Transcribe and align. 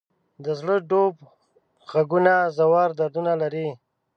د 0.43 0.45
زړه 0.59 0.75
ډوب 0.89 1.15
ږغونه 1.91 2.33
ژور 2.55 2.89
دردونه 2.99 3.31
لري. 3.41 3.67